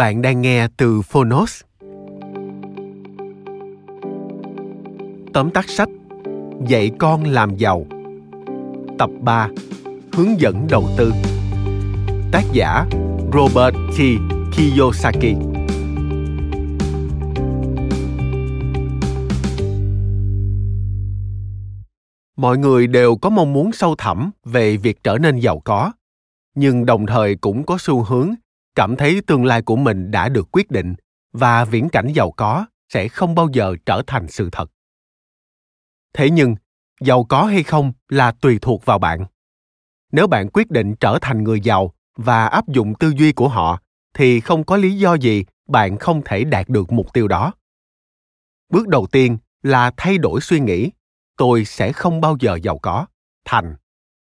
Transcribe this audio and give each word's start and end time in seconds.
Bạn 0.00 0.22
đang 0.22 0.42
nghe 0.42 0.68
từ 0.76 1.02
Phonos. 1.02 1.60
Tóm 5.32 5.50
tắt 5.54 5.68
sách 5.68 5.88
Dạy 6.66 6.90
con 6.98 7.24
làm 7.24 7.56
giàu 7.56 7.86
Tập 8.98 9.10
3 9.20 9.48
Hướng 10.12 10.40
dẫn 10.40 10.66
đầu 10.70 10.88
tư 10.96 11.12
Tác 12.32 12.42
giả 12.52 12.86
Robert 13.32 13.74
T. 13.74 14.00
Kiyosaki 14.56 15.36
Mọi 22.36 22.58
người 22.58 22.86
đều 22.86 23.16
có 23.16 23.30
mong 23.30 23.52
muốn 23.52 23.72
sâu 23.72 23.94
thẳm 23.98 24.30
về 24.44 24.76
việc 24.76 25.04
trở 25.04 25.18
nên 25.18 25.38
giàu 25.38 25.60
có, 25.64 25.92
nhưng 26.54 26.86
đồng 26.86 27.06
thời 27.06 27.36
cũng 27.36 27.66
có 27.66 27.76
xu 27.80 28.02
hướng 28.02 28.34
cảm 28.80 28.96
thấy 28.96 29.20
tương 29.26 29.44
lai 29.44 29.62
của 29.62 29.76
mình 29.76 30.10
đã 30.10 30.28
được 30.28 30.48
quyết 30.52 30.70
định 30.70 30.94
và 31.32 31.64
viễn 31.64 31.88
cảnh 31.88 32.12
giàu 32.14 32.30
có 32.30 32.66
sẽ 32.88 33.08
không 33.08 33.34
bao 33.34 33.48
giờ 33.52 33.76
trở 33.86 34.02
thành 34.06 34.28
sự 34.28 34.48
thật. 34.52 34.70
Thế 36.12 36.30
nhưng, 36.30 36.54
giàu 37.00 37.24
có 37.24 37.44
hay 37.44 37.62
không 37.62 37.92
là 38.08 38.32
tùy 38.32 38.58
thuộc 38.62 38.84
vào 38.84 38.98
bạn. 38.98 39.24
Nếu 40.12 40.26
bạn 40.26 40.48
quyết 40.52 40.70
định 40.70 40.94
trở 41.00 41.18
thành 41.20 41.44
người 41.44 41.60
giàu 41.60 41.94
và 42.16 42.46
áp 42.46 42.68
dụng 42.68 42.94
tư 42.94 43.12
duy 43.16 43.32
của 43.32 43.48
họ, 43.48 43.82
thì 44.14 44.40
không 44.40 44.64
có 44.64 44.76
lý 44.76 44.98
do 44.98 45.14
gì 45.14 45.44
bạn 45.68 45.98
không 45.98 46.22
thể 46.24 46.44
đạt 46.44 46.68
được 46.68 46.92
mục 46.92 47.12
tiêu 47.12 47.28
đó. 47.28 47.52
Bước 48.68 48.88
đầu 48.88 49.06
tiên 49.12 49.38
là 49.62 49.90
thay 49.96 50.18
đổi 50.18 50.40
suy 50.40 50.60
nghĩ, 50.60 50.90
tôi 51.36 51.64
sẽ 51.64 51.92
không 51.92 52.20
bao 52.20 52.36
giờ 52.40 52.58
giàu 52.62 52.78
có. 52.78 53.06
Thành, 53.44 53.76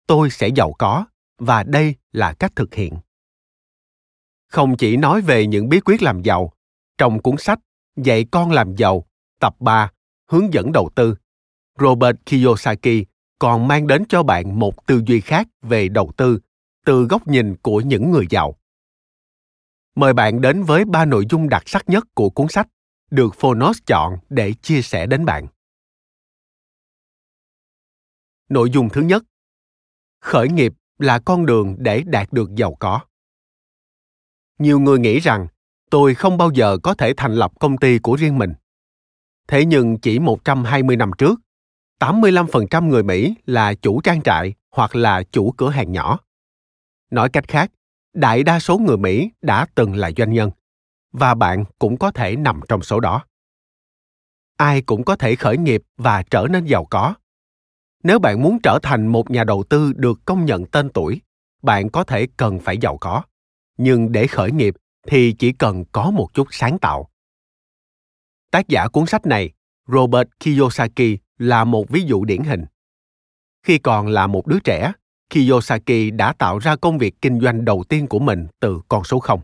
tôi 0.07 0.31
sẽ 0.31 0.49
giàu 0.49 0.73
có 0.79 1.07
và 1.39 1.63
đây 1.63 1.95
là 2.13 2.33
cách 2.33 2.53
thực 2.57 2.75
hiện 2.75 2.95
không 4.51 4.77
chỉ 4.77 4.97
nói 4.97 5.21
về 5.21 5.47
những 5.47 5.69
bí 5.69 5.81
quyết 5.81 6.03
làm 6.03 6.23
giàu, 6.23 6.53
trong 6.99 7.23
cuốn 7.23 7.37
sách 7.39 7.59
Dạy 7.97 8.25
con 8.31 8.51
làm 8.51 8.77
giàu, 8.77 9.05
tập 9.41 9.57
3, 9.61 9.91
hướng 10.31 10.55
dẫn 10.55 10.73
đầu 10.73 10.91
tư, 10.95 11.15
Robert 11.79 12.17
Kiyosaki 12.27 13.05
còn 13.39 13.69
mang 13.69 13.87
đến 13.87 14.05
cho 14.09 14.23
bạn 14.23 14.59
một 14.59 14.87
tư 14.87 15.03
duy 15.07 15.21
khác 15.21 15.49
về 15.63 15.89
đầu 15.89 16.13
tư 16.17 16.41
từ 16.87 17.05
góc 17.05 17.29
nhìn 17.29 17.57
của 17.57 17.81
những 17.81 18.11
người 18.11 18.27
giàu. 18.31 18.57
Mời 19.95 20.13
bạn 20.13 20.41
đến 20.41 20.63
với 20.63 20.85
ba 20.85 21.05
nội 21.05 21.27
dung 21.31 21.49
đặc 21.49 21.63
sắc 21.67 21.89
nhất 21.89 22.05
của 22.15 22.31
cuốn 22.31 22.49
sách 22.49 22.69
được 23.11 23.35
Phonos 23.35 23.79
chọn 23.87 24.19
để 24.29 24.53
chia 24.63 24.83
sẻ 24.83 25.07
đến 25.07 25.25
bạn. 25.25 25.47
Nội 28.49 28.71
dung 28.71 28.89
thứ 28.89 29.01
nhất 29.01 29.25
Khởi 30.21 30.49
nghiệp 30.49 30.73
là 30.99 31.19
con 31.19 31.47
đường 31.47 31.77
để 31.79 32.03
đạt 32.07 32.33
được 32.33 32.55
giàu 32.55 32.77
có 32.81 33.01
nhiều 34.61 34.81
người 34.81 34.99
nghĩ 34.99 35.19
rằng 35.19 35.47
tôi 35.91 36.15
không 36.15 36.39
bao 36.39 36.51
giờ 36.51 36.79
có 36.83 36.95
thể 36.95 37.15
thành 37.17 37.35
lập 37.35 37.53
công 37.61 37.79
ty 37.79 37.99
của 37.99 38.15
riêng 38.15 38.39
mình. 38.39 38.53
Thế 39.49 39.65
nhưng 39.65 39.99
chỉ 39.99 40.19
120 40.19 40.97
năm 40.97 41.11
trước, 41.19 41.41
85% 42.01 42.89
người 42.89 43.03
Mỹ 43.03 43.35
là 43.47 43.75
chủ 43.75 44.01
trang 44.01 44.23
trại 44.23 44.55
hoặc 44.71 44.97
là 44.97 45.23
chủ 45.23 45.55
cửa 45.57 45.71
hàng 45.71 45.93
nhỏ. 45.93 46.19
Nói 47.11 47.29
cách 47.29 47.49
khác, 47.49 47.71
đại 48.15 48.43
đa 48.43 48.61
số 48.61 48.79
người 48.79 48.97
Mỹ 48.97 49.31
đã 49.43 49.67
từng 49.75 49.97
là 49.97 50.11
doanh 50.17 50.33
nhân 50.33 50.51
và 51.13 51.35
bạn 51.35 51.65
cũng 51.79 51.97
có 51.97 52.11
thể 52.11 52.37
nằm 52.37 52.61
trong 52.69 52.83
số 52.83 53.01
đó. 53.01 53.25
Ai 54.57 54.83
cũng 54.83 55.05
có 55.05 55.17
thể 55.17 55.35
khởi 55.35 55.57
nghiệp 55.57 55.83
và 55.97 56.23
trở 56.23 56.47
nên 56.51 56.65
giàu 56.65 56.85
có. 56.85 57.15
Nếu 58.03 58.19
bạn 58.19 58.43
muốn 58.43 58.59
trở 58.63 58.79
thành 58.83 59.07
một 59.07 59.31
nhà 59.31 59.45
đầu 59.45 59.65
tư 59.69 59.93
được 59.97 60.19
công 60.25 60.45
nhận 60.45 60.67
tên 60.67 60.89
tuổi, 60.89 61.21
bạn 61.63 61.91
có 61.91 62.05
thể 62.05 62.27
cần 62.37 62.59
phải 62.59 62.79
giàu 62.79 62.99
có 62.99 63.23
nhưng 63.83 64.13
để 64.13 64.27
khởi 64.27 64.53
nghiệp 64.53 64.75
thì 65.09 65.33
chỉ 65.33 65.53
cần 65.53 65.85
có 65.93 66.11
một 66.11 66.35
chút 66.35 66.49
sáng 66.51 66.79
tạo. 66.79 67.11
Tác 68.51 68.69
giả 68.69 68.89
cuốn 68.89 69.07
sách 69.07 69.27
này, 69.27 69.51
robert 69.87 70.29
kiyosaki, 70.41 71.19
là 71.39 71.65
một 71.65 71.89
ví 71.89 72.03
dụ 72.03 72.25
điển 72.25 72.43
hình. 72.43 72.65
Khi 73.63 73.79
còn 73.79 74.09
là 74.09 74.27
một 74.27 74.47
đứa 74.47 74.59
trẻ, 74.65 74.93
kiyosaki 75.31 76.13
đã 76.13 76.33
tạo 76.33 76.59
ra 76.59 76.77
công 76.77 76.99
việc 76.99 77.15
kinh 77.21 77.41
doanh 77.41 77.65
đầu 77.65 77.85
tiên 77.89 78.07
của 78.07 78.19
mình 78.19 78.47
từ 78.61 78.81
con 78.89 79.05
số 79.05 79.19
không. 79.19 79.41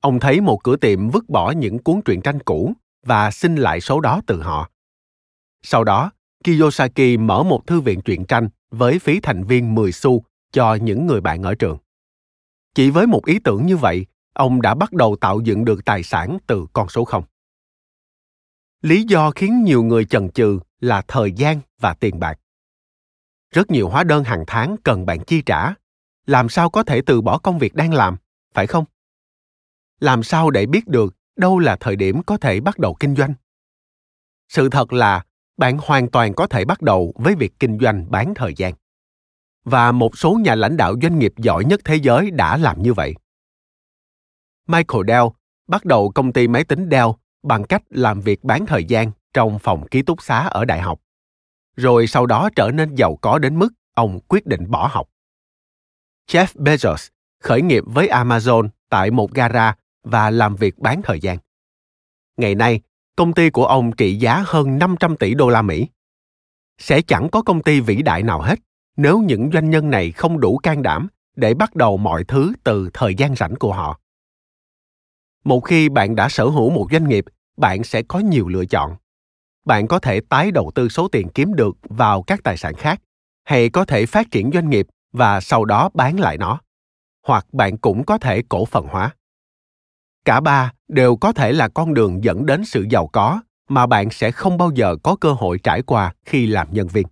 Ông 0.00 0.20
thấy 0.20 0.40
một 0.40 0.64
cửa 0.64 0.76
tiệm 0.76 1.10
vứt 1.10 1.28
bỏ 1.28 1.50
những 1.50 1.78
cuốn 1.78 2.00
truyện 2.04 2.20
tranh 2.20 2.40
cũ 2.40 2.72
và 3.06 3.30
xin 3.30 3.56
lại 3.56 3.80
số 3.80 4.00
đó 4.00 4.20
từ 4.26 4.42
họ. 4.42 4.70
Sau 5.62 5.84
đó, 5.84 6.10
kiyosaki 6.44 7.18
mở 7.18 7.42
một 7.42 7.66
thư 7.66 7.80
viện 7.80 8.00
truyện 8.00 8.24
tranh 8.24 8.48
với 8.70 8.98
phí 8.98 9.20
thành 9.20 9.44
viên 9.44 9.74
10 9.74 9.92
xu 9.92 10.24
cho 10.52 10.74
những 10.74 11.06
người 11.06 11.20
bạn 11.20 11.42
ở 11.42 11.54
trường 11.54 11.78
chỉ 12.76 12.90
với 12.90 13.06
một 13.06 13.26
ý 13.26 13.38
tưởng 13.38 13.66
như 13.66 13.76
vậy, 13.76 14.06
ông 14.32 14.62
đã 14.62 14.74
bắt 14.74 14.92
đầu 14.92 15.16
tạo 15.20 15.40
dựng 15.40 15.64
được 15.64 15.84
tài 15.84 16.02
sản 16.02 16.38
từ 16.46 16.66
con 16.72 16.88
số 16.88 17.04
không. 17.04 17.24
Lý 18.82 19.02
do 19.02 19.30
khiến 19.30 19.62
nhiều 19.64 19.82
người 19.82 20.04
chần 20.04 20.30
chừ 20.30 20.58
là 20.80 21.02
thời 21.08 21.32
gian 21.32 21.60
và 21.80 21.94
tiền 21.94 22.18
bạc. 22.18 22.38
Rất 23.50 23.70
nhiều 23.70 23.88
hóa 23.88 24.04
đơn 24.04 24.24
hàng 24.24 24.44
tháng 24.46 24.76
cần 24.84 25.06
bạn 25.06 25.24
chi 25.24 25.42
trả. 25.46 25.74
Làm 26.26 26.48
sao 26.48 26.70
có 26.70 26.82
thể 26.82 27.00
từ 27.06 27.20
bỏ 27.20 27.38
công 27.38 27.58
việc 27.58 27.74
đang 27.74 27.94
làm, 27.94 28.16
phải 28.54 28.66
không? 28.66 28.84
Làm 30.00 30.22
sao 30.22 30.50
để 30.50 30.66
biết 30.66 30.88
được 30.88 31.16
đâu 31.36 31.58
là 31.58 31.76
thời 31.76 31.96
điểm 31.96 32.22
có 32.22 32.36
thể 32.36 32.60
bắt 32.60 32.78
đầu 32.78 32.94
kinh 33.00 33.16
doanh? 33.16 33.34
Sự 34.48 34.68
thật 34.68 34.92
là 34.92 35.24
bạn 35.56 35.78
hoàn 35.82 36.10
toàn 36.10 36.34
có 36.34 36.46
thể 36.46 36.64
bắt 36.64 36.82
đầu 36.82 37.12
với 37.16 37.34
việc 37.34 37.52
kinh 37.58 37.78
doanh 37.78 38.10
bán 38.10 38.34
thời 38.34 38.54
gian 38.56 38.74
và 39.66 39.92
một 39.92 40.18
số 40.18 40.38
nhà 40.44 40.54
lãnh 40.54 40.76
đạo 40.76 40.94
doanh 41.02 41.18
nghiệp 41.18 41.32
giỏi 41.36 41.64
nhất 41.64 41.80
thế 41.84 41.96
giới 41.96 42.30
đã 42.30 42.56
làm 42.56 42.82
như 42.82 42.94
vậy. 42.94 43.14
Michael 44.66 45.02
Dell 45.08 45.26
bắt 45.66 45.84
đầu 45.84 46.10
công 46.10 46.32
ty 46.32 46.48
máy 46.48 46.64
tính 46.64 46.88
Dell 46.90 47.08
bằng 47.42 47.64
cách 47.64 47.82
làm 47.90 48.20
việc 48.20 48.44
bán 48.44 48.66
thời 48.66 48.84
gian 48.84 49.10
trong 49.34 49.58
phòng 49.58 49.88
ký 49.88 50.02
túc 50.02 50.22
xá 50.22 50.38
ở 50.38 50.64
đại 50.64 50.80
học. 50.80 51.00
Rồi 51.76 52.06
sau 52.06 52.26
đó 52.26 52.50
trở 52.56 52.70
nên 52.74 52.94
giàu 52.94 53.16
có 53.16 53.38
đến 53.38 53.58
mức 53.58 53.68
ông 53.94 54.20
quyết 54.28 54.46
định 54.46 54.70
bỏ 54.70 54.86
học. 54.92 55.08
Jeff 56.30 56.46
Bezos 56.54 57.08
khởi 57.42 57.62
nghiệp 57.62 57.84
với 57.86 58.08
Amazon 58.08 58.68
tại 58.88 59.10
một 59.10 59.32
gara 59.32 59.74
và 60.02 60.30
làm 60.30 60.56
việc 60.56 60.78
bán 60.78 61.02
thời 61.02 61.20
gian. 61.20 61.38
Ngày 62.36 62.54
nay, 62.54 62.80
công 63.16 63.32
ty 63.32 63.50
của 63.50 63.66
ông 63.66 63.92
trị 63.92 64.16
giá 64.16 64.44
hơn 64.46 64.78
500 64.78 65.16
tỷ 65.16 65.34
đô 65.34 65.48
la 65.48 65.62
Mỹ. 65.62 65.88
Sẽ 66.78 67.02
chẳng 67.02 67.28
có 67.32 67.42
công 67.42 67.62
ty 67.62 67.80
vĩ 67.80 68.02
đại 68.02 68.22
nào 68.22 68.40
hết 68.40 68.58
nếu 68.96 69.18
những 69.18 69.50
doanh 69.52 69.70
nhân 69.70 69.90
này 69.90 70.12
không 70.12 70.40
đủ 70.40 70.58
can 70.58 70.82
đảm 70.82 71.08
để 71.36 71.54
bắt 71.54 71.74
đầu 71.74 71.96
mọi 71.96 72.24
thứ 72.24 72.52
từ 72.64 72.90
thời 72.94 73.14
gian 73.14 73.34
rảnh 73.34 73.54
của 73.54 73.72
họ. 73.72 74.00
Một 75.44 75.60
khi 75.60 75.88
bạn 75.88 76.14
đã 76.14 76.28
sở 76.28 76.44
hữu 76.44 76.70
một 76.70 76.88
doanh 76.92 77.08
nghiệp, 77.08 77.24
bạn 77.56 77.84
sẽ 77.84 78.02
có 78.02 78.18
nhiều 78.18 78.48
lựa 78.48 78.64
chọn. 78.64 78.96
Bạn 79.64 79.88
có 79.88 79.98
thể 79.98 80.20
tái 80.20 80.50
đầu 80.50 80.70
tư 80.74 80.88
số 80.88 81.08
tiền 81.08 81.28
kiếm 81.28 81.54
được 81.54 81.76
vào 81.82 82.22
các 82.22 82.40
tài 82.44 82.56
sản 82.56 82.74
khác, 82.74 83.00
hay 83.44 83.70
có 83.70 83.84
thể 83.84 84.06
phát 84.06 84.30
triển 84.30 84.50
doanh 84.54 84.70
nghiệp 84.70 84.86
và 85.12 85.40
sau 85.40 85.64
đó 85.64 85.90
bán 85.94 86.20
lại 86.20 86.38
nó. 86.38 86.60
Hoặc 87.26 87.46
bạn 87.52 87.78
cũng 87.78 88.04
có 88.04 88.18
thể 88.18 88.42
cổ 88.48 88.64
phần 88.64 88.86
hóa. 88.86 89.14
Cả 90.24 90.40
ba 90.40 90.72
đều 90.88 91.16
có 91.16 91.32
thể 91.32 91.52
là 91.52 91.68
con 91.68 91.94
đường 91.94 92.24
dẫn 92.24 92.46
đến 92.46 92.64
sự 92.64 92.86
giàu 92.90 93.06
có 93.06 93.40
mà 93.68 93.86
bạn 93.86 94.10
sẽ 94.10 94.30
không 94.30 94.58
bao 94.58 94.70
giờ 94.74 94.96
có 95.02 95.16
cơ 95.16 95.32
hội 95.32 95.58
trải 95.62 95.82
qua 95.82 96.14
khi 96.24 96.46
làm 96.46 96.68
nhân 96.70 96.88
viên 96.88 97.06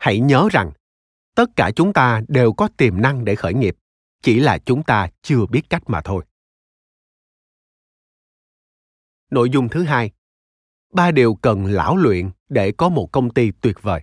hãy 0.00 0.20
nhớ 0.20 0.48
rằng, 0.52 0.72
tất 1.34 1.50
cả 1.56 1.70
chúng 1.76 1.92
ta 1.92 2.22
đều 2.28 2.52
có 2.52 2.68
tiềm 2.76 3.02
năng 3.02 3.24
để 3.24 3.34
khởi 3.34 3.54
nghiệp, 3.54 3.76
chỉ 4.22 4.40
là 4.40 4.58
chúng 4.58 4.82
ta 4.82 5.08
chưa 5.22 5.46
biết 5.46 5.70
cách 5.70 5.82
mà 5.86 6.00
thôi. 6.04 6.24
Nội 9.30 9.50
dung 9.50 9.68
thứ 9.68 9.82
hai, 9.82 10.10
ba 10.92 11.10
điều 11.10 11.34
cần 11.34 11.66
lão 11.66 11.96
luyện 11.96 12.30
để 12.48 12.72
có 12.72 12.88
một 12.88 13.12
công 13.12 13.34
ty 13.34 13.50
tuyệt 13.60 13.82
vời. 13.82 14.02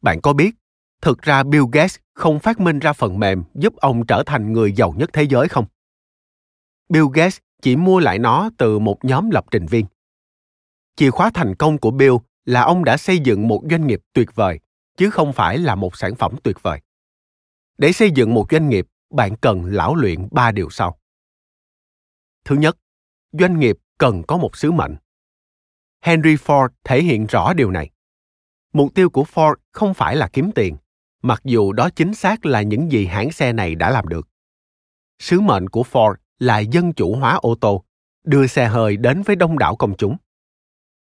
Bạn 0.00 0.20
có 0.20 0.32
biết, 0.32 0.54
thực 1.02 1.22
ra 1.22 1.42
bill 1.42 1.64
gates 1.72 1.96
không 2.14 2.40
phát 2.40 2.60
minh 2.60 2.78
ra 2.78 2.92
phần 2.92 3.18
mềm 3.18 3.44
giúp 3.54 3.76
ông 3.76 4.06
trở 4.06 4.22
thành 4.26 4.52
người 4.52 4.72
giàu 4.72 4.94
nhất 4.98 5.10
thế 5.12 5.22
giới 5.22 5.48
không? 5.48 5.66
Bill 6.88 7.06
gates 7.14 7.38
chỉ 7.62 7.76
mua 7.76 8.00
lại 8.00 8.18
nó 8.18 8.50
từ 8.58 8.78
một 8.78 9.04
nhóm 9.04 9.30
lập 9.30 9.44
trình 9.50 9.66
viên. 9.66 9.86
Chìa 10.96 11.10
khóa 11.10 11.30
thành 11.34 11.54
công 11.54 11.78
của 11.78 11.90
bill 11.90 12.14
là 12.44 12.62
ông 12.62 12.84
đã 12.84 12.96
xây 12.96 13.18
dựng 13.18 13.48
một 13.48 13.62
doanh 13.70 13.86
nghiệp 13.86 14.00
tuyệt 14.12 14.34
vời, 14.34 14.60
chứ 14.96 15.10
không 15.10 15.32
phải 15.32 15.58
là 15.58 15.74
một 15.74 15.96
sản 15.96 16.14
phẩm 16.14 16.34
tuyệt 16.42 16.62
vời. 16.62 16.80
Để 17.78 17.92
xây 17.92 18.10
dựng 18.10 18.34
một 18.34 18.46
doanh 18.50 18.68
nghiệp, 18.68 18.86
bạn 19.10 19.36
cần 19.36 19.64
lão 19.64 19.94
luyện 19.94 20.28
ba 20.30 20.52
điều 20.52 20.70
sau. 20.70 20.98
Thứ 22.44 22.56
nhất, 22.56 22.76
doanh 23.32 23.60
nghiệp 23.60 23.78
cần 23.98 24.22
có 24.22 24.36
một 24.36 24.56
sứ 24.56 24.72
mệnh. 24.72 24.96
Henry 26.00 26.34
ford 26.34 26.68
thể 26.84 27.02
hiện 27.02 27.26
rõ 27.26 27.52
điều 27.52 27.70
này. 27.70 27.90
Mục 28.72 28.94
tiêu 28.94 29.10
của 29.10 29.24
ford 29.34 29.54
không 29.72 29.94
phải 29.94 30.16
là 30.16 30.28
kiếm 30.32 30.50
tiền, 30.54 30.76
mặc 31.22 31.40
dù 31.44 31.72
đó 31.72 31.90
chính 31.90 32.14
xác 32.14 32.46
là 32.46 32.62
những 32.62 32.92
gì 32.92 33.06
hãng 33.06 33.32
xe 33.32 33.52
này 33.52 33.74
đã 33.74 33.90
làm 33.90 34.08
được. 34.08 34.28
Sứ 35.18 35.40
mệnh 35.40 35.68
của 35.68 35.84
ford 35.92 36.14
là 36.38 36.58
dân 36.58 36.92
chủ 36.92 37.14
hóa 37.16 37.34
ô 37.34 37.54
tô, 37.60 37.84
đưa 38.24 38.46
xe 38.46 38.68
hơi 38.68 38.96
đến 38.96 39.22
với 39.22 39.36
đông 39.36 39.58
đảo 39.58 39.76
công 39.76 39.96
chúng 39.96 40.16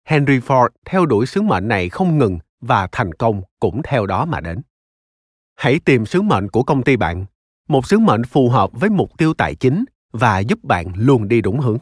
henry 0.09 0.39
ford 0.39 0.69
theo 0.85 1.07
đuổi 1.07 1.27
sứ 1.27 1.43
mệnh 1.43 1.69
này 1.69 1.89
không 1.89 2.19
ngừng 2.19 2.39
và 2.61 2.89
thành 2.93 3.13
công 3.13 3.43
cũng 3.61 3.81
theo 3.85 4.07
đó 4.07 4.25
mà 4.25 4.41
đến. 4.41 4.63
Hãy 5.55 5.81
tìm 5.85 6.07
sứ 6.07 6.23
mệnh 6.23 6.49
của 6.49 6.63
công 6.63 6.83
ty 6.83 6.97
bạn, 6.97 7.25
một 7.69 7.87
sứ 7.87 7.99
mệnh 7.99 8.25
phù 8.25 8.49
hợp 8.49 8.71
với 8.73 8.91
mục 8.91 9.19
tiêu 9.19 9.35
tài 9.35 9.55
chính 9.55 9.85
và 10.13 10.39
giúp 10.39 10.65
bạn 10.65 10.87
luôn 10.97 11.29
đi 11.29 11.41
đúng 11.41 11.61
hướng. 11.61 11.79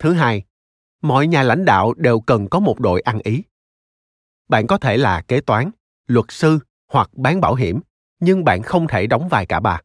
Thứ 0.00 0.12
hai, 0.12 0.42
mọi 1.02 1.26
nhà 1.26 1.42
lãnh 1.42 1.64
đạo 1.64 1.94
đều 1.94 2.20
cần 2.20 2.48
có 2.48 2.60
một 2.60 2.80
đội 2.80 3.00
ăn 3.00 3.18
ý. 3.24 3.42
Bạn 4.48 4.66
có 4.66 4.78
thể 4.78 4.96
là 4.96 5.20
kế 5.20 5.40
toán, 5.40 5.70
luật 6.06 6.26
sư 6.28 6.58
hoặc 6.92 7.10
bán 7.12 7.40
bảo 7.40 7.54
hiểm, 7.54 7.80
nhưng 8.20 8.44
bạn 8.44 8.62
không 8.62 8.88
thể 8.88 9.06
đóng 9.06 9.28
vai 9.28 9.46
cả 9.46 9.60
ba. 9.60 9.80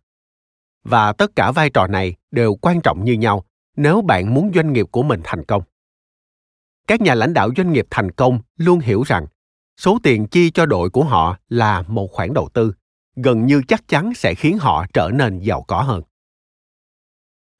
Và 0.83 1.13
tất 1.13 1.35
cả 1.35 1.51
vai 1.51 1.69
trò 1.69 1.87
này 1.87 2.15
đều 2.31 2.55
quan 2.55 2.81
trọng 2.81 3.03
như 3.03 3.13
nhau 3.13 3.45
nếu 3.75 4.01
bạn 4.01 4.33
muốn 4.33 4.51
doanh 4.55 4.73
nghiệp 4.73 4.85
của 4.91 5.03
mình 5.03 5.21
thành 5.23 5.45
công 5.45 5.63
các 6.91 7.01
nhà 7.01 7.15
lãnh 7.15 7.33
đạo 7.33 7.49
doanh 7.57 7.71
nghiệp 7.71 7.87
thành 7.89 8.11
công 8.11 8.39
luôn 8.57 8.79
hiểu 8.79 9.03
rằng 9.03 9.25
số 9.77 9.99
tiền 10.03 10.27
chi 10.27 10.51
cho 10.51 10.65
đội 10.65 10.89
của 10.89 11.03
họ 11.03 11.37
là 11.49 11.81
một 11.81 12.07
khoản 12.11 12.33
đầu 12.33 12.49
tư, 12.53 12.73
gần 13.15 13.45
như 13.45 13.61
chắc 13.67 13.87
chắn 13.87 14.13
sẽ 14.13 14.33
khiến 14.35 14.57
họ 14.57 14.85
trở 14.93 15.09
nên 15.13 15.39
giàu 15.39 15.61
có 15.67 15.81
hơn. 15.81 16.01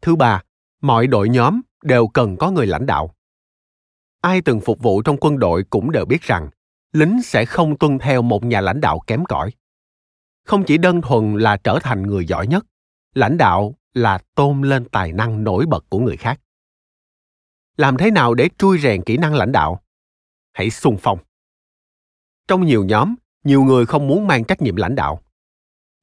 Thứ 0.01 0.15
ba, 0.15 0.43
mọi 0.81 1.07
đội 1.07 1.29
nhóm 1.29 1.61
đều 1.83 2.07
cần 2.07 2.37
có 2.37 2.51
người 2.51 2.67
lãnh 2.67 2.85
đạo. 2.85 3.15
Ai 4.21 4.41
từng 4.41 4.61
phục 4.61 4.79
vụ 4.79 5.01
trong 5.01 5.17
quân 5.21 5.39
đội 5.39 5.63
cũng 5.69 5.91
đều 5.91 6.05
biết 6.05 6.21
rằng 6.21 6.49
lính 6.93 7.21
sẽ 7.23 7.45
không 7.45 7.77
tuân 7.77 7.99
theo 7.99 8.21
một 8.21 8.45
nhà 8.45 8.61
lãnh 8.61 8.81
đạo 8.81 8.99
kém 9.07 9.25
cỏi. 9.25 9.51
Không 10.45 10.63
chỉ 10.63 10.77
đơn 10.77 11.01
thuần 11.01 11.37
là 11.37 11.57
trở 11.57 11.79
thành 11.83 12.01
người 12.01 12.25
giỏi 12.25 12.47
nhất, 12.47 12.65
lãnh 13.13 13.37
đạo 13.37 13.75
là 13.93 14.19
tôn 14.35 14.61
lên 14.61 14.85
tài 14.85 15.11
năng 15.11 15.43
nổi 15.43 15.65
bật 15.65 15.85
của 15.89 15.99
người 15.99 16.17
khác 16.17 16.39
làm 17.77 17.97
thế 17.97 18.11
nào 18.11 18.33
để 18.33 18.49
trui 18.57 18.79
rèn 18.79 19.03
kỹ 19.03 19.17
năng 19.17 19.33
lãnh 19.33 19.51
đạo? 19.51 19.83
Hãy 20.53 20.69
xung 20.69 20.97
phong. 20.99 21.19
Trong 22.47 22.65
nhiều 22.65 22.83
nhóm, 22.83 23.15
nhiều 23.43 23.63
người 23.63 23.85
không 23.85 24.07
muốn 24.07 24.27
mang 24.27 24.43
trách 24.43 24.61
nhiệm 24.61 24.75
lãnh 24.75 24.95
đạo. 24.95 25.23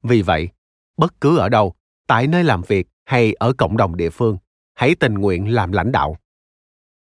Vì 0.03 0.21
vậy, 0.21 0.49
bất 0.97 1.21
cứ 1.21 1.37
ở 1.37 1.49
đâu, 1.49 1.75
tại 2.07 2.27
nơi 2.27 2.43
làm 2.43 2.61
việc 2.61 2.87
hay 3.05 3.33
ở 3.33 3.53
cộng 3.53 3.77
đồng 3.77 3.97
địa 3.97 4.09
phương, 4.09 4.37
hãy 4.73 4.95
tình 4.95 5.13
nguyện 5.13 5.53
làm 5.53 5.71
lãnh 5.71 5.91
đạo. 5.91 6.17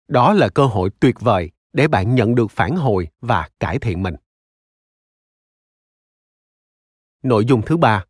Đó 0.08 0.34
là 0.34 0.50
cơ 0.50 0.66
hội 0.66 0.90
tuyệt 1.00 1.16
vời 1.20 1.52
để 1.74 1.88
bạn 1.88 2.16
nhận 2.16 2.36
được 2.36 2.52
phản 2.52 2.76
hồi 2.76 3.08
và 3.22 3.50
cải 3.60 3.80
thiện 3.80 4.04
mình. 4.04 4.16
Nội 7.24 7.46
dung 7.46 7.62
thứ 7.66 7.78
ba. 7.78 8.06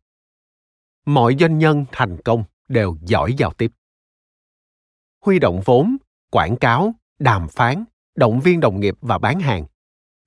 Mọi 1.06 1.36
doanh 1.40 1.58
nhân 1.58 1.84
thành 1.92 2.16
công 2.24 2.44
đều 2.68 2.96
giỏi 3.02 3.34
giao 3.38 3.52
tiếp. 3.52 3.72
Huy 5.20 5.38
động 5.38 5.60
vốn 5.64 5.96
quảng 6.30 6.56
cáo, 6.56 6.94
đàm 7.18 7.48
phán, 7.48 7.84
động 8.16 8.40
viên 8.40 8.60
đồng 8.60 8.80
nghiệp 8.80 8.94
và 9.00 9.18
bán 9.18 9.40
hàng. 9.40 9.64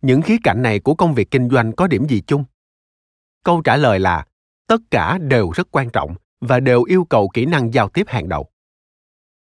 Những 0.01 0.21
khía 0.21 0.37
cạnh 0.43 0.61
này 0.61 0.79
của 0.79 0.95
công 0.95 1.13
việc 1.13 1.31
kinh 1.31 1.49
doanh 1.49 1.71
có 1.71 1.87
điểm 1.87 2.07
gì 2.09 2.21
chung? 2.27 2.43
Câu 3.43 3.61
trả 3.61 3.77
lời 3.77 3.99
là, 3.99 4.25
tất 4.67 4.81
cả 4.91 5.17
đều 5.17 5.51
rất 5.51 5.67
quan 5.71 5.89
trọng 5.89 6.15
và 6.41 6.59
đều 6.59 6.83
yêu 6.83 7.05
cầu 7.09 7.29
kỹ 7.33 7.45
năng 7.45 7.73
giao 7.73 7.89
tiếp 7.89 8.07
hàng 8.07 8.29
đầu. 8.29 8.49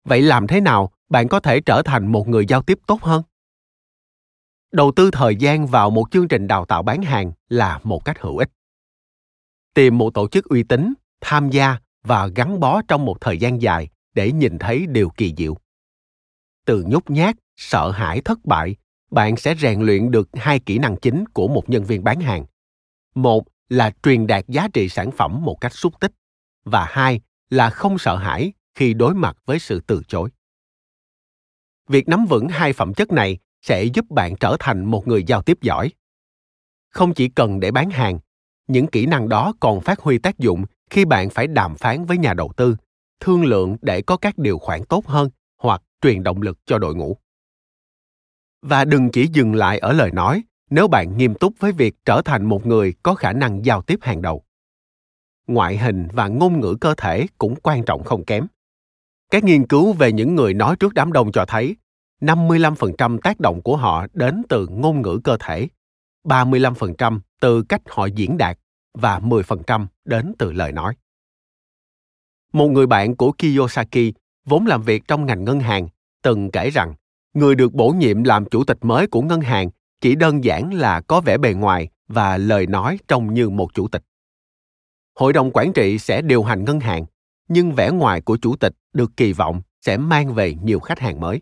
Vậy 0.03 0.21
làm 0.21 0.48
thế 0.48 0.62
nào 0.62 0.92
bạn 1.09 1.27
có 1.27 1.39
thể 1.39 1.62
trở 1.62 1.81
thành 1.81 2.12
một 2.12 2.27
người 2.27 2.45
giao 2.45 2.62
tiếp 2.62 2.80
tốt 2.88 3.01
hơn? 3.01 3.24
Đầu 4.71 4.92
tư 4.95 5.12
thời 5.12 5.36
gian 5.36 5.68
vào 5.68 5.89
một 5.89 6.12
chương 6.12 6.27
trình 6.27 6.47
đào 6.47 6.65
tạo 6.65 6.83
bán 6.83 7.01
hàng 7.01 7.31
là 7.50 7.80
một 7.83 8.06
cách 8.06 8.19
hữu 8.19 8.38
ích. 8.38 8.50
Tìm 9.74 9.97
một 9.97 10.13
tổ 10.13 10.27
chức 10.27 10.45
uy 10.45 10.63
tín, 10.63 10.94
tham 11.21 11.50
gia 11.50 11.77
và 12.04 12.27
gắn 12.27 12.59
bó 12.59 12.81
trong 12.88 13.06
một 13.06 13.21
thời 13.21 13.38
gian 13.38 13.62
dài 13.62 13.89
để 14.13 14.31
nhìn 14.31 14.57
thấy 14.59 14.86
điều 14.88 15.09
kỳ 15.09 15.33
diệu 15.38 15.57
từ 16.66 16.84
nhút 16.88 17.10
nhát, 17.10 17.36
sợ 17.56 17.92
hãi, 17.92 18.22
thất 18.22 18.46
bại, 18.46 18.75
bạn 19.12 19.38
sẽ 19.38 19.56
rèn 19.56 19.81
luyện 19.81 20.12
được 20.12 20.30
hai 20.34 20.60
kỹ 20.60 20.78
năng 20.78 20.96
chính 20.98 21.25
của 21.25 21.48
một 21.48 21.69
nhân 21.69 21.84
viên 21.84 22.04
bán 22.04 22.19
hàng. 22.19 22.46
Một 23.16 23.44
là 23.69 23.92
truyền 24.04 24.28
đạt 24.28 24.48
giá 24.48 24.68
trị 24.74 24.90
sản 24.90 25.12
phẩm 25.12 25.42
một 25.46 25.58
cách 25.62 25.74
xúc 25.74 26.00
tích 26.00 26.12
và 26.63 26.86
hai 26.90 27.22
là 27.50 27.69
không 27.69 27.98
sợ 27.98 28.16
hãi 28.16 28.54
khi 28.75 28.94
đối 28.94 29.16
mặt 29.16 29.38
với 29.46 29.60
sự 29.60 29.81
từ 29.88 30.02
chối. 30.08 30.30
Việc 31.88 32.08
nắm 32.08 32.25
vững 32.25 32.50
hai 32.50 32.74
phẩm 32.74 32.94
chất 32.94 33.12
này 33.12 33.38
sẽ 33.62 33.84
giúp 33.84 34.06
bạn 34.10 34.36
trở 34.36 34.56
thành 34.60 34.86
một 34.86 35.07
người 35.07 35.24
giao 35.24 35.42
tiếp 35.42 35.57
giỏi. 35.62 35.92
Không 36.90 37.14
chỉ 37.14 37.30
cần 37.30 37.60
để 37.60 37.72
bán 37.72 37.90
hàng, 37.90 38.19
những 38.68 38.88
kỹ 38.88 39.06
năng 39.06 39.30
đó 39.30 39.54
còn 39.60 39.81
phát 39.81 40.00
huy 40.00 40.18
tác 40.18 40.38
dụng 40.38 40.66
khi 40.90 41.06
bạn 41.06 41.30
phải 41.30 41.47
đàm 41.47 41.76
phán 41.76 42.06
với 42.06 42.18
nhà 42.18 42.33
đầu 42.33 42.52
tư, 42.57 42.76
thương 43.19 43.44
lượng 43.45 43.78
để 43.81 44.02
có 44.02 44.18
các 44.18 44.38
điều 44.38 44.57
khoản 44.57 44.85
tốt 44.85 45.07
hơn 45.07 45.30
truyền 46.02 46.24
động 46.24 46.42
lực 46.42 46.60
cho 46.66 46.78
đội 46.78 46.96
ngũ. 46.96 47.18
Và 48.62 48.86
đừng 48.86 49.12
chỉ 49.12 49.28
dừng 49.34 49.56
lại 49.56 49.80
ở 49.80 49.94
lời 49.94 50.12
nói 50.12 50.44
nếu 50.70 50.88
bạn 50.88 51.18
nghiêm 51.18 51.36
túc 51.36 51.54
với 51.60 51.72
việc 51.72 51.96
trở 52.06 52.22
thành 52.26 52.46
một 52.46 52.66
người 52.66 52.94
có 53.04 53.16
khả 53.16 53.34
năng 53.34 53.66
giao 53.66 53.81
tiếp 53.81 54.00
hàng 54.02 54.22
đầu. 54.22 54.44
Ngoại 55.48 55.78
hình 55.78 56.08
và 56.14 56.28
ngôn 56.28 56.60
ngữ 56.60 56.76
cơ 56.81 56.94
thể 56.98 57.28
cũng 57.38 57.56
quan 57.64 57.84
trọng 57.86 58.04
không 58.04 58.26
kém. 58.26 58.48
Các 59.31 59.44
nghiên 59.44 59.68
cứu 59.68 59.94
về 59.94 60.12
những 60.12 60.36
người 60.36 60.54
nói 60.54 60.76
trước 60.76 60.94
đám 60.94 61.14
đông 61.14 61.31
cho 61.31 61.46
thấy 61.46 61.76
55% 62.22 63.18
tác 63.24 63.40
động 63.40 63.62
của 63.62 63.78
họ 63.78 64.08
đến 64.14 64.44
từ 64.50 64.68
ngôn 64.68 65.02
ngữ 65.02 65.20
cơ 65.24 65.38
thể, 65.40 65.68
35% 66.24 67.20
từ 67.42 67.64
cách 67.64 67.81
họ 67.86 68.06
diễn 68.06 68.38
đạt 68.38 68.58
và 68.94 69.20
10% 69.20 69.86
đến 70.06 70.34
từ 70.40 70.52
lời 70.52 70.72
nói. 70.72 70.96
Một 72.54 72.68
người 72.68 72.88
bạn 72.88 73.16
của 73.16 73.31
Kiyosaki, 73.31 74.14
vốn 74.45 74.66
làm 74.66 74.81
việc 74.81 75.04
trong 75.07 75.26
ngành 75.26 75.44
ngân 75.44 75.60
hàng, 75.60 75.88
từng 76.21 76.52
kể 76.52 76.69
rằng 76.69 76.94
người 77.33 77.56
được 77.56 77.74
bổ 77.74 77.90
nhiệm 77.90 78.24
làm 78.24 78.45
chủ 78.45 78.64
tịch 78.64 78.78
mới 78.81 79.07
của 79.07 79.21
ngân 79.21 79.42
hàng 79.42 79.69
chỉ 80.02 80.16
đơn 80.16 80.44
giản 80.44 80.74
là 80.74 81.02
có 81.02 81.21
vẻ 81.21 81.38
bề 81.38 81.54
ngoài 81.54 81.90
và 82.07 82.38
lời 82.38 82.68
nói 82.68 83.00
trông 83.07 83.33
như 83.33 83.50
một 83.50 83.74
chủ 83.74 83.88
tịch. 83.88 84.04
Hội 85.16 85.33
đồng 85.33 85.52
quản 85.54 85.74
trị 85.74 85.98
sẽ 85.98 86.21
điều 86.21 86.44
hành 86.44 86.66
ngân 86.66 86.80
hàng, 86.80 87.06
nhưng 87.48 87.71
vẻ 87.71 87.92
ngoài 87.92 88.21
của 88.21 88.38
chủ 88.42 88.56
tịch 88.56 88.74
được 88.94 89.12
kỳ 89.18 89.33
vọng 89.33 89.62
sẽ 89.81 89.98
mang 89.98 90.33
về 90.33 90.54
nhiều 90.64 90.80
khách 90.80 91.00
hàng 91.00 91.19
mới. 91.19 91.42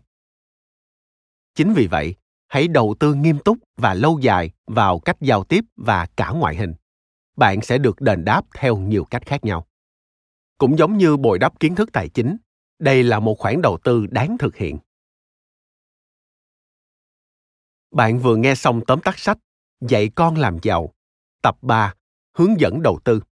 Chính 1.54 1.72
vì 1.72 1.86
vậy, 1.86 2.14
hãy 2.48 2.68
đầu 2.68 2.94
tư 3.00 3.14
nghiêm 3.14 3.38
túc 3.38 3.58
và 3.76 3.94
lâu 3.94 4.18
dài 4.18 4.50
vào 4.66 4.98
cách 4.98 5.16
giao 5.20 5.44
tiếp 5.44 5.64
và 5.76 6.06
cả 6.16 6.30
ngoại 6.30 6.56
hình. 6.56 6.74
Bạn 7.36 7.60
sẽ 7.60 7.78
được 7.78 8.00
đền 8.00 8.24
đáp 8.24 8.44
theo 8.54 8.76
nhiều 8.76 9.04
cách 9.04 9.26
khác 9.26 9.44
nhau. 9.44 9.66
Cũng 10.58 10.78
giống 10.78 10.98
như 10.98 11.16
bồi 11.16 11.38
đắp 11.38 11.60
kiến 11.60 11.74
thức 11.74 11.92
tài 11.92 12.08
chính, 12.08 12.36
đây 12.80 13.02
là 13.02 13.20
một 13.20 13.38
khoản 13.38 13.62
đầu 13.62 13.78
tư 13.84 14.06
đáng 14.06 14.38
thực 14.38 14.56
hiện. 14.56 14.78
Bạn 17.90 18.18
vừa 18.18 18.36
nghe 18.36 18.54
xong 18.54 18.80
tóm 18.86 19.00
tắt 19.00 19.18
sách 19.18 19.38
Dạy 19.80 20.10
con 20.14 20.36
làm 20.36 20.58
giàu, 20.62 20.94
tập 21.42 21.56
3, 21.62 21.94
hướng 22.36 22.60
dẫn 22.60 22.82
đầu 22.82 22.98
tư. 23.04 23.22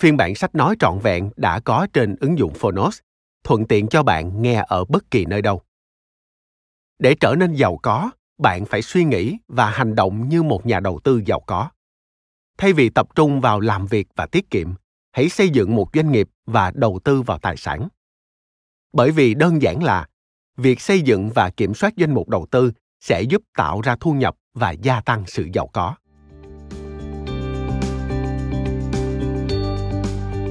Phiên 0.00 0.16
bản 0.16 0.34
sách 0.34 0.54
nói 0.54 0.76
trọn 0.78 0.98
vẹn 0.98 1.30
đã 1.36 1.60
có 1.60 1.86
trên 1.92 2.16
ứng 2.20 2.38
dụng 2.38 2.54
Phonos, 2.54 2.98
thuận 3.44 3.66
tiện 3.66 3.88
cho 3.88 4.02
bạn 4.02 4.42
nghe 4.42 4.64
ở 4.68 4.84
bất 4.84 5.10
kỳ 5.10 5.24
nơi 5.24 5.42
đâu 5.42 5.62
để 7.00 7.14
trở 7.20 7.34
nên 7.34 7.54
giàu 7.54 7.76
có 7.82 8.10
bạn 8.38 8.64
phải 8.64 8.82
suy 8.82 9.04
nghĩ 9.04 9.38
và 9.48 9.70
hành 9.70 9.94
động 9.94 10.28
như 10.28 10.42
một 10.42 10.66
nhà 10.66 10.80
đầu 10.80 11.00
tư 11.04 11.22
giàu 11.26 11.40
có 11.40 11.70
thay 12.58 12.72
vì 12.72 12.90
tập 12.90 13.08
trung 13.14 13.40
vào 13.40 13.60
làm 13.60 13.86
việc 13.86 14.08
và 14.16 14.26
tiết 14.26 14.50
kiệm 14.50 14.74
hãy 15.12 15.28
xây 15.28 15.48
dựng 15.48 15.76
một 15.76 15.90
doanh 15.94 16.12
nghiệp 16.12 16.28
và 16.46 16.72
đầu 16.74 17.00
tư 17.04 17.22
vào 17.22 17.38
tài 17.38 17.56
sản 17.56 17.88
bởi 18.92 19.10
vì 19.10 19.34
đơn 19.34 19.62
giản 19.62 19.82
là, 19.82 20.06
việc 20.56 20.80
xây 20.80 21.00
dựng 21.00 21.30
và 21.34 21.50
kiểm 21.50 21.74
soát 21.74 21.96
danh 21.96 22.14
mục 22.14 22.28
đầu 22.28 22.46
tư 22.50 22.72
sẽ 23.00 23.22
giúp 23.22 23.42
tạo 23.56 23.80
ra 23.80 23.96
thu 24.00 24.12
nhập 24.12 24.36
và 24.54 24.70
gia 24.70 25.00
tăng 25.00 25.24
sự 25.26 25.48
giàu 25.52 25.66
có. 25.72 25.94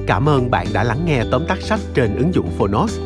Cảm 0.06 0.28
ơn 0.28 0.50
bạn 0.50 0.66
đã 0.72 0.84
lắng 0.84 1.04
nghe 1.04 1.24
tóm 1.30 1.42
tắt 1.48 1.58
sách 1.60 1.80
trên 1.94 2.16
ứng 2.16 2.34
dụng 2.34 2.50
phonos. 2.58 3.00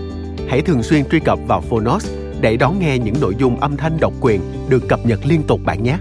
Hãy 0.48 0.62
thường 0.62 0.82
xuyên 0.82 1.08
truy 1.10 1.20
cập 1.20 1.38
vào 1.46 1.60
phonos 1.60 2.10
để 2.40 2.56
đón 2.56 2.78
nghe 2.78 2.98
những 2.98 3.14
nội 3.20 3.34
dung 3.38 3.60
âm 3.60 3.76
thanh 3.76 3.96
độc 4.00 4.12
quyền 4.20 4.40
được 4.68 4.82
cập 4.88 5.06
nhật 5.06 5.20
liên 5.24 5.42
tục 5.42 5.60
bạn 5.64 5.82
nhé. 5.82 5.98